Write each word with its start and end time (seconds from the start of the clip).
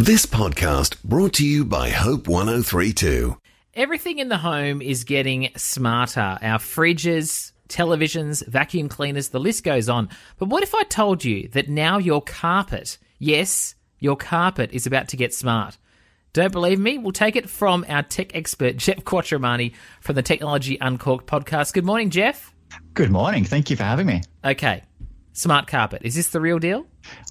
This 0.00 0.26
podcast 0.26 1.02
brought 1.02 1.32
to 1.34 1.44
you 1.44 1.64
by 1.64 1.90
Hope 1.90 2.28
1032. 2.28 3.36
Everything 3.74 4.20
in 4.20 4.28
the 4.28 4.38
home 4.38 4.80
is 4.80 5.02
getting 5.02 5.48
smarter. 5.56 6.38
Our 6.40 6.60
fridges, 6.60 7.50
televisions, 7.68 8.46
vacuum 8.46 8.88
cleaners, 8.88 9.30
the 9.30 9.40
list 9.40 9.64
goes 9.64 9.88
on. 9.88 10.08
But 10.38 10.50
what 10.50 10.62
if 10.62 10.72
I 10.72 10.84
told 10.84 11.24
you 11.24 11.48
that 11.48 11.68
now 11.68 11.98
your 11.98 12.22
carpet, 12.22 12.96
yes, 13.18 13.74
your 13.98 14.14
carpet 14.14 14.70
is 14.72 14.86
about 14.86 15.08
to 15.08 15.16
get 15.16 15.34
smart? 15.34 15.76
Don't 16.32 16.52
believe 16.52 16.78
me? 16.78 16.96
We'll 16.98 17.10
take 17.10 17.34
it 17.34 17.50
from 17.50 17.84
our 17.88 18.04
tech 18.04 18.36
expert, 18.36 18.76
Jeff 18.76 18.98
Quattromani 18.98 19.74
from 20.00 20.14
the 20.14 20.22
Technology 20.22 20.78
Uncorked 20.80 21.26
podcast. 21.26 21.72
Good 21.72 21.84
morning, 21.84 22.10
Jeff. 22.10 22.54
Good 22.94 23.10
morning. 23.10 23.42
Thank 23.42 23.68
you 23.68 23.74
for 23.74 23.82
having 23.82 24.06
me. 24.06 24.22
Okay. 24.44 24.84
Smart 25.32 25.66
carpet. 25.66 26.02
Is 26.04 26.14
this 26.14 26.28
the 26.28 26.40
real 26.40 26.60
deal? 26.60 26.86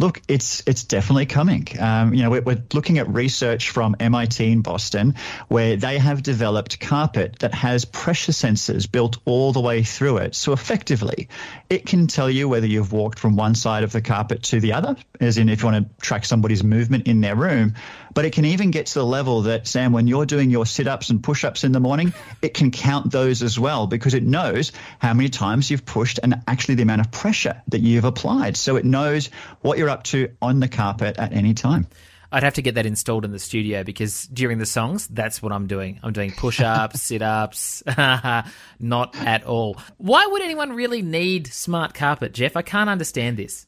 Look, 0.00 0.22
it's 0.28 0.62
it's 0.66 0.84
definitely 0.84 1.26
coming. 1.26 1.66
Um, 1.78 2.14
you 2.14 2.22
know, 2.22 2.30
we're, 2.30 2.40
we're, 2.40 2.62
looking 2.72 2.96
at 2.96 3.08
research 3.10 3.68
from 3.68 3.96
MIT 4.00 4.50
in 4.50 4.62
Boston, 4.62 5.16
where 5.48 5.76
they 5.76 5.98
have 5.98 6.22
developed 6.22 6.80
carpet 6.80 7.40
that 7.40 7.52
has 7.52 7.84
pressure 7.84 8.32
sensors 8.32 8.90
built 8.90 9.18
all 9.26 9.52
the 9.52 9.60
way 9.60 9.82
through 9.82 10.16
it. 10.18 10.34
So 10.34 10.54
effectively, 10.54 11.28
it 11.68 11.84
can 11.84 12.06
tell 12.06 12.30
you 12.30 12.48
whether 12.48 12.66
you've 12.66 12.92
walked 12.92 13.18
from 13.18 13.36
one 13.36 13.54
side 13.54 13.84
of 13.84 13.92
the 13.92 14.00
carpet 14.00 14.44
to 14.44 14.60
the 14.60 14.72
other, 14.72 14.96
as 15.20 15.36
in 15.36 15.50
if 15.50 15.60
you 15.60 15.68
want 15.68 15.86
to 15.86 16.02
track 16.02 16.24
somebody's 16.24 16.64
movement 16.64 17.06
in 17.06 17.20
their 17.20 17.36
room. 17.36 17.74
But 18.12 18.24
it 18.24 18.32
can 18.32 18.44
even 18.44 18.70
get 18.70 18.86
to 18.86 18.94
the 18.94 19.04
level 19.04 19.42
that 19.42 19.68
Sam, 19.68 19.92
when 19.92 20.06
you're 20.06 20.26
doing 20.26 20.50
your 20.50 20.66
sit-ups 20.66 21.10
and 21.10 21.22
push-ups 21.22 21.62
in 21.62 21.72
the 21.72 21.78
morning, 21.78 22.12
it 22.42 22.54
can 22.54 22.70
count 22.70 23.12
those 23.12 23.42
as 23.42 23.58
well 23.58 23.86
because 23.86 24.14
it 24.14 24.24
knows 24.24 24.72
how 24.98 25.14
many 25.14 25.28
times 25.28 25.70
you've 25.70 25.86
pushed 25.86 26.18
and 26.22 26.42
actually 26.48 26.74
the 26.74 26.82
amount 26.82 27.02
of 27.02 27.12
pressure 27.12 27.62
that 27.68 27.80
you've 27.80 28.04
applied. 28.04 28.56
So 28.56 28.76
it 28.76 28.84
knows 28.84 29.30
what 29.60 29.78
you're 29.78 29.90
up 29.90 30.04
to 30.04 30.34
on 30.40 30.60
the 30.60 30.68
carpet 30.68 31.18
at 31.18 31.32
any 31.32 31.54
time. 31.54 31.86
I'd 32.32 32.44
have 32.44 32.54
to 32.54 32.62
get 32.62 32.76
that 32.76 32.86
installed 32.86 33.24
in 33.24 33.32
the 33.32 33.40
studio 33.40 33.82
because 33.82 34.26
during 34.28 34.58
the 34.58 34.66
songs, 34.66 35.08
that's 35.08 35.42
what 35.42 35.52
I'm 35.52 35.66
doing. 35.66 35.98
I'm 36.02 36.12
doing 36.12 36.30
push 36.30 36.60
ups, 36.60 37.02
sit 37.02 37.22
ups. 37.22 37.82
Not 38.78 39.16
at 39.16 39.44
all. 39.44 39.76
Why 39.98 40.26
would 40.26 40.42
anyone 40.42 40.70
really 40.72 41.02
need 41.02 41.48
smart 41.48 41.92
carpet, 41.92 42.32
Jeff? 42.32 42.56
I 42.56 42.62
can't 42.62 42.88
understand 42.88 43.36
this. 43.36 43.66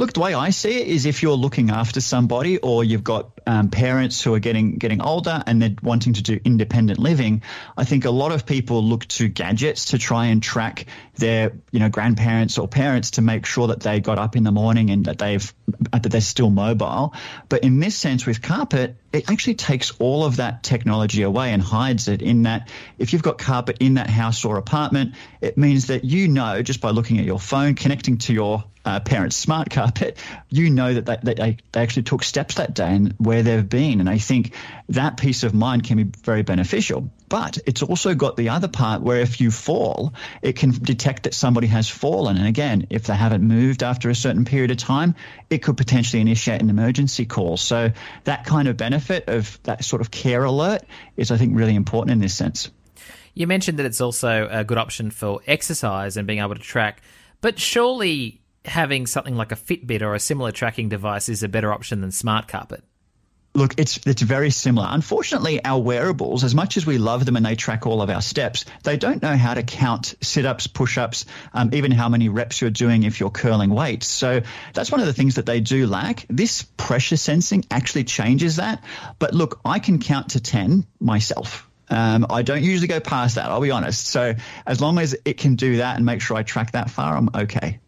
Look, 0.00 0.14
the 0.14 0.20
way 0.20 0.32
I 0.32 0.48
see 0.48 0.80
it 0.80 0.88
is 0.88 1.04
if 1.04 1.22
you're 1.22 1.34
looking 1.34 1.68
after 1.68 2.00
somebody 2.00 2.56
or 2.56 2.82
you've 2.82 3.04
got 3.04 3.38
um, 3.46 3.68
parents 3.68 4.22
who 4.22 4.32
are 4.32 4.38
getting 4.38 4.78
getting 4.78 5.02
older 5.02 5.42
and 5.46 5.60
they're 5.60 5.76
wanting 5.82 6.14
to 6.14 6.22
do 6.22 6.40
independent 6.42 6.98
living, 6.98 7.42
I 7.76 7.84
think 7.84 8.06
a 8.06 8.10
lot 8.10 8.32
of 8.32 8.46
people 8.46 8.82
look 8.82 9.04
to 9.08 9.28
gadgets 9.28 9.90
to 9.90 9.98
try 9.98 10.28
and 10.28 10.42
track 10.42 10.86
their 11.16 11.52
you 11.70 11.80
know 11.80 11.90
grandparents 11.90 12.56
or 12.56 12.66
parents 12.66 13.10
to 13.12 13.20
make 13.20 13.44
sure 13.44 13.66
that 13.66 13.80
they 13.80 14.00
got 14.00 14.16
up 14.16 14.36
in 14.36 14.42
the 14.42 14.52
morning 14.52 14.88
and 14.88 15.04
that 15.04 15.18
they've 15.18 15.52
that 15.92 16.04
they're 16.04 16.22
still 16.22 16.48
mobile. 16.48 17.12
But 17.50 17.62
in 17.62 17.78
this 17.78 17.94
sense, 17.94 18.24
with 18.24 18.40
carpet, 18.40 18.96
it 19.12 19.30
actually 19.30 19.56
takes 19.56 19.90
all 19.98 20.24
of 20.24 20.36
that 20.36 20.62
technology 20.62 21.24
away 21.24 21.52
and 21.52 21.60
hides 21.60 22.08
it 22.08 22.22
in 22.22 22.44
that 22.44 22.70
if 22.98 23.12
you've 23.12 23.22
got 23.22 23.36
carpet 23.36 23.76
in 23.80 23.94
that 23.94 24.08
house 24.08 24.46
or 24.46 24.56
apartment, 24.56 25.14
it 25.42 25.58
means 25.58 25.88
that 25.88 26.04
you 26.04 26.26
know 26.28 26.62
just 26.62 26.80
by 26.80 26.88
looking 26.88 27.18
at 27.18 27.26
your 27.26 27.38
phone, 27.38 27.74
connecting 27.74 28.16
to 28.16 28.32
your 28.32 28.64
uh, 28.90 29.00
parents' 29.00 29.36
smart 29.36 29.70
carpet, 29.70 30.18
you 30.48 30.70
know 30.70 30.94
that 30.94 31.06
they, 31.06 31.16
that 31.22 31.36
they, 31.36 31.56
they 31.72 31.80
actually 31.80 32.02
took 32.02 32.24
steps 32.24 32.56
that 32.56 32.74
day 32.74 32.94
and 32.94 33.14
where 33.18 33.42
they've 33.42 33.68
been. 33.68 34.00
And 34.00 34.08
I 34.08 34.18
think 34.18 34.54
that 34.88 35.16
peace 35.16 35.44
of 35.44 35.54
mind 35.54 35.84
can 35.84 35.96
be 35.96 36.04
very 36.24 36.42
beneficial. 36.42 37.10
But 37.28 37.58
it's 37.66 37.82
also 37.82 38.14
got 38.14 38.36
the 38.36 38.48
other 38.48 38.66
part 38.66 39.02
where 39.02 39.20
if 39.20 39.40
you 39.40 39.52
fall, 39.52 40.14
it 40.42 40.56
can 40.56 40.70
detect 40.70 41.22
that 41.22 41.34
somebody 41.34 41.68
has 41.68 41.88
fallen. 41.88 42.36
And 42.36 42.46
again, 42.46 42.88
if 42.90 43.04
they 43.04 43.14
haven't 43.14 43.42
moved 43.44 43.84
after 43.84 44.10
a 44.10 44.14
certain 44.14 44.44
period 44.44 44.72
of 44.72 44.78
time, 44.78 45.14
it 45.48 45.58
could 45.58 45.76
potentially 45.76 46.20
initiate 46.20 46.60
an 46.60 46.70
emergency 46.70 47.26
call. 47.26 47.56
So 47.56 47.92
that 48.24 48.44
kind 48.44 48.66
of 48.66 48.76
benefit 48.76 49.28
of 49.28 49.62
that 49.62 49.84
sort 49.84 50.02
of 50.02 50.10
care 50.10 50.42
alert 50.42 50.82
is, 51.16 51.30
I 51.30 51.36
think, 51.36 51.56
really 51.56 51.76
important 51.76 52.12
in 52.12 52.18
this 52.18 52.34
sense. 52.34 52.70
You 53.34 53.46
mentioned 53.46 53.78
that 53.78 53.86
it's 53.86 54.00
also 54.00 54.48
a 54.50 54.64
good 54.64 54.78
option 54.78 55.12
for 55.12 55.40
exercise 55.46 56.16
and 56.16 56.26
being 56.26 56.40
able 56.40 56.56
to 56.56 56.60
track, 56.60 57.00
but 57.40 57.60
surely 57.60 58.39
having 58.64 59.06
something 59.06 59.36
like 59.36 59.52
a 59.52 59.56
Fitbit 59.56 60.02
or 60.02 60.14
a 60.14 60.20
similar 60.20 60.52
tracking 60.52 60.88
device 60.88 61.28
is 61.28 61.42
a 61.42 61.48
better 61.48 61.72
option 61.72 62.00
than 62.00 62.12
smart 62.12 62.48
carpet. 62.48 62.84
Look, 63.52 63.74
it's 63.78 63.98
it's 64.06 64.22
very 64.22 64.50
similar. 64.50 64.86
Unfortunately, 64.88 65.64
our 65.64 65.80
wearables, 65.80 66.44
as 66.44 66.54
much 66.54 66.76
as 66.76 66.86
we 66.86 66.98
love 66.98 67.24
them 67.24 67.34
and 67.34 67.44
they 67.44 67.56
track 67.56 67.84
all 67.84 68.00
of 68.00 68.08
our 68.08 68.22
steps, 68.22 68.64
they 68.84 68.96
don't 68.96 69.20
know 69.20 69.36
how 69.36 69.54
to 69.54 69.64
count 69.64 70.14
sit-ups, 70.20 70.68
push-ups, 70.68 71.26
um, 71.52 71.70
even 71.72 71.90
how 71.90 72.08
many 72.08 72.28
reps 72.28 72.60
you're 72.60 72.70
doing 72.70 73.02
if 73.02 73.18
you're 73.18 73.30
curling 73.30 73.70
weights. 73.70 74.06
So 74.06 74.42
that's 74.72 74.92
one 74.92 75.00
of 75.00 75.06
the 75.06 75.12
things 75.12 75.34
that 75.34 75.46
they 75.46 75.60
do 75.60 75.88
lack. 75.88 76.26
This 76.28 76.62
pressure 76.62 77.16
sensing 77.16 77.64
actually 77.72 78.04
changes 78.04 78.56
that. 78.56 78.84
But 79.18 79.34
look, 79.34 79.60
I 79.64 79.80
can 79.80 79.98
count 79.98 80.30
to 80.30 80.40
ten 80.40 80.86
myself. 81.00 81.68
Um, 81.88 82.26
I 82.30 82.42
don't 82.42 82.62
usually 82.62 82.86
go 82.86 83.00
past 83.00 83.34
that. 83.34 83.46
I'll 83.46 83.60
be 83.60 83.72
honest. 83.72 84.06
So 84.06 84.36
as 84.64 84.80
long 84.80 85.00
as 85.00 85.16
it 85.24 85.38
can 85.38 85.56
do 85.56 85.78
that 85.78 85.96
and 85.96 86.06
make 86.06 86.20
sure 86.20 86.36
I 86.36 86.44
track 86.44 86.70
that 86.72 86.88
far, 86.88 87.16
I'm 87.16 87.30
okay. 87.34 87.80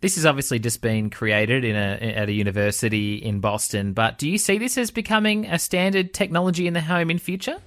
This 0.00 0.14
has 0.14 0.24
obviously 0.24 0.58
just 0.58 0.80
been 0.80 1.10
created 1.10 1.64
in 1.64 1.76
a, 1.76 2.14
at 2.16 2.28
a 2.28 2.32
university 2.32 3.16
in 3.16 3.40
Boston, 3.40 3.92
but 3.92 4.16
do 4.16 4.28
you 4.28 4.38
see 4.38 4.56
this 4.56 4.78
as 4.78 4.90
becoming 4.90 5.46
a 5.46 5.58
standard 5.58 6.14
technology 6.14 6.66
in 6.66 6.72
the 6.72 6.80
home 6.80 7.10
in 7.10 7.18
future? 7.18 7.58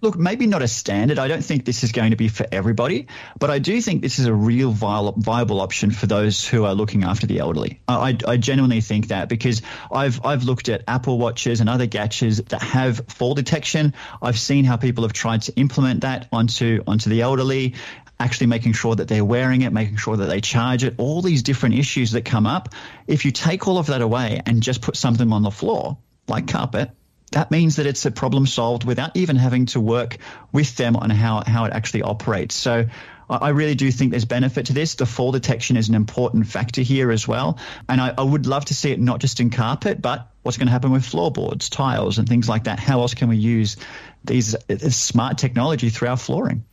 Look, 0.00 0.18
maybe 0.18 0.46
not 0.46 0.60
a 0.60 0.68
standard. 0.68 1.18
I 1.18 1.28
don't 1.28 1.44
think 1.44 1.64
this 1.64 1.82
is 1.82 1.92
going 1.92 2.10
to 2.10 2.16
be 2.16 2.28
for 2.28 2.46
everybody, 2.52 3.06
but 3.38 3.50
I 3.50 3.58
do 3.58 3.80
think 3.80 4.02
this 4.02 4.18
is 4.18 4.26
a 4.26 4.34
real 4.34 4.70
viable 4.70 5.60
option 5.60 5.90
for 5.90 6.06
those 6.06 6.46
who 6.46 6.64
are 6.66 6.74
looking 6.74 7.04
after 7.04 7.26
the 7.26 7.38
elderly. 7.38 7.80
I, 7.88 8.16
I 8.26 8.36
genuinely 8.36 8.82
think 8.82 9.08
that 9.08 9.30
because 9.30 9.62
I've 9.90 10.24
I've 10.24 10.44
looked 10.44 10.68
at 10.68 10.84
Apple 10.88 11.18
watches 11.18 11.60
and 11.60 11.70
other 11.70 11.86
gadgets 11.86 12.38
that 12.38 12.60
have 12.60 13.00
fall 13.08 13.34
detection. 13.34 13.94
I've 14.20 14.38
seen 14.38 14.64
how 14.64 14.76
people 14.76 15.04
have 15.04 15.14
tried 15.14 15.42
to 15.42 15.56
implement 15.56 16.02
that 16.02 16.28
onto 16.30 16.82
onto 16.86 17.08
the 17.08 17.22
elderly, 17.22 17.74
actually 18.18 18.46
making 18.46 18.72
sure 18.72 18.94
that 18.94 19.08
they're 19.08 19.24
wearing 19.24 19.62
it, 19.62 19.72
making 19.72 19.96
sure 19.96 20.16
that 20.16 20.26
they 20.26 20.40
charge 20.40 20.84
it, 20.84 20.94
all 20.98 21.22
these 21.22 21.42
different 21.42 21.74
issues 21.76 22.12
that 22.12 22.24
come 22.24 22.46
up. 22.46 22.68
If 23.06 23.24
you 23.24 23.32
take 23.32 23.66
all 23.66 23.78
of 23.78 23.86
that 23.86 24.02
away 24.02 24.40
and 24.46 24.62
just 24.62 24.80
put 24.82 24.96
something 24.96 25.32
on 25.32 25.42
the 25.42 25.50
floor, 25.50 25.98
like 26.28 26.48
carpet, 26.48 26.90
that 27.32 27.50
means 27.50 27.76
that 27.76 27.86
it's 27.86 28.06
a 28.06 28.10
problem 28.10 28.46
solved 28.46 28.84
without 28.84 29.16
even 29.16 29.36
having 29.36 29.66
to 29.66 29.80
work 29.80 30.18
with 30.52 30.76
them 30.76 30.96
on 30.96 31.10
how, 31.10 31.42
how 31.44 31.64
it 31.64 31.72
actually 31.72 32.02
operates. 32.02 32.54
So 32.54 32.86
I 33.28 33.50
really 33.50 33.74
do 33.74 33.90
think 33.90 34.10
there's 34.10 34.24
benefit 34.24 34.66
to 34.66 34.72
this. 34.72 34.94
The 34.94 35.06
fall 35.06 35.32
detection 35.32 35.76
is 35.76 35.88
an 35.88 35.94
important 35.94 36.46
factor 36.46 36.82
here 36.82 37.10
as 37.10 37.26
well. 37.26 37.58
And 37.88 38.00
I, 38.00 38.14
I 38.16 38.22
would 38.22 38.46
love 38.46 38.66
to 38.66 38.74
see 38.74 38.92
it 38.92 39.00
not 39.00 39.20
just 39.20 39.40
in 39.40 39.50
carpet, 39.50 40.00
but 40.00 40.30
what's 40.42 40.58
going 40.58 40.66
to 40.66 40.72
happen 40.72 40.92
with 40.92 41.04
floorboards, 41.04 41.70
tiles, 41.70 42.18
and 42.18 42.28
things 42.28 42.48
like 42.48 42.64
that. 42.64 42.78
How 42.78 43.00
else 43.00 43.14
can 43.14 43.28
we 43.28 43.36
use 43.36 43.76
these 44.24 44.54
uh, 44.54 44.90
smart 44.90 45.38
technology 45.38 45.88
through 45.88 46.08
our 46.08 46.16
flooring? 46.16 46.64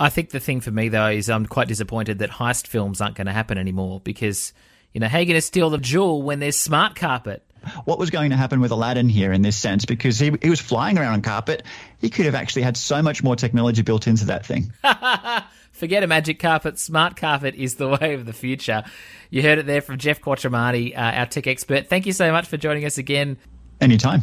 I 0.00 0.08
think 0.08 0.30
the 0.30 0.40
thing 0.40 0.62
for 0.62 0.70
me 0.70 0.88
though 0.88 1.08
is 1.08 1.28
I'm 1.28 1.44
quite 1.44 1.68
disappointed 1.68 2.20
that 2.20 2.30
heist 2.30 2.66
films 2.66 3.02
aren't 3.02 3.16
going 3.16 3.26
to 3.26 3.32
happen 3.32 3.58
anymore 3.58 4.00
because 4.00 4.54
you 4.94 5.00
know 5.00 5.08
how 5.08 5.18
are 5.18 5.20
you 5.20 5.26
going 5.26 5.36
to 5.36 5.42
steal 5.42 5.68
the 5.68 5.78
jewel 5.78 6.22
when 6.22 6.40
there's 6.40 6.58
smart 6.58 6.96
carpet? 6.96 7.44
What 7.84 7.98
was 7.98 8.08
going 8.08 8.30
to 8.30 8.36
happen 8.38 8.60
with 8.60 8.70
Aladdin 8.70 9.10
here 9.10 9.30
in 9.30 9.42
this 9.42 9.56
sense? 9.56 9.84
Because 9.84 10.18
he, 10.18 10.32
he 10.40 10.48
was 10.48 10.58
flying 10.58 10.96
around 10.96 11.12
on 11.12 11.22
carpet, 11.22 11.62
he 11.98 12.08
could 12.08 12.24
have 12.24 12.34
actually 12.34 12.62
had 12.62 12.78
so 12.78 13.02
much 13.02 13.22
more 13.22 13.36
technology 13.36 13.82
built 13.82 14.06
into 14.06 14.24
that 14.26 14.46
thing. 14.46 14.72
Forget 15.72 16.02
a 16.02 16.06
magic 16.06 16.38
carpet. 16.38 16.78
Smart 16.78 17.16
carpet 17.16 17.54
is 17.54 17.74
the 17.74 17.88
way 18.00 18.14
of 18.14 18.24
the 18.24 18.32
future. 18.32 18.82
You 19.28 19.42
heard 19.42 19.58
it 19.58 19.66
there 19.66 19.82
from 19.82 19.98
Jeff 19.98 20.22
Quattromani, 20.22 20.96
uh, 20.96 21.00
our 21.00 21.26
tech 21.26 21.46
expert. 21.46 21.88
Thank 21.88 22.06
you 22.06 22.14
so 22.14 22.32
much 22.32 22.46
for 22.46 22.56
joining 22.56 22.86
us 22.86 22.96
again. 22.96 23.36
Anytime. 23.82 24.22